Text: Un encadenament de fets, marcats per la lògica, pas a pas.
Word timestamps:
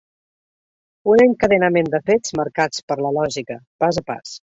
Un 1.15 1.19
encadenament 1.25 1.91
de 1.95 1.99
fets, 2.07 2.33
marcats 2.39 2.81
per 2.89 2.97
la 3.07 3.13
lògica, 3.19 3.59
pas 3.85 4.01
a 4.03 4.05
pas. 4.09 4.35